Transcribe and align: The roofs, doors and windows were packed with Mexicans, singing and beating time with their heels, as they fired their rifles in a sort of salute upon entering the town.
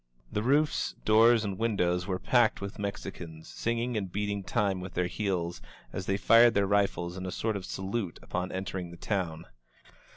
The 0.31 0.41
roofs, 0.41 0.93
doors 1.05 1.45
and 1.45 1.59
windows 1.59 2.07
were 2.07 2.17
packed 2.17 2.59
with 2.59 2.79
Mexicans, 2.79 3.47
singing 3.47 3.95
and 3.95 4.11
beating 4.11 4.43
time 4.43 4.81
with 4.81 4.95
their 4.95 5.05
heels, 5.05 5.61
as 5.93 6.07
they 6.07 6.17
fired 6.17 6.55
their 6.55 6.65
rifles 6.65 7.17
in 7.17 7.27
a 7.27 7.31
sort 7.31 7.55
of 7.55 7.65
salute 7.65 8.17
upon 8.23 8.51
entering 8.51 8.89
the 8.89 8.97
town. 8.97 9.45